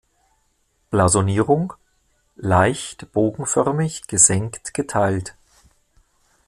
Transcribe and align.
Blasonierung: 0.89 1.73
„Leicht 2.35 3.11
bogenförmig 3.11 4.07
gesenkt 4.07 4.73
geteilt. 4.73 5.35